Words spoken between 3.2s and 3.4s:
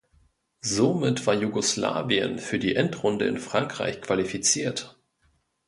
in